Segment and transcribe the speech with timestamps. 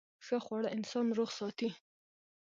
[0.25, 1.69] ښه خواړه انسان روغ ساتي.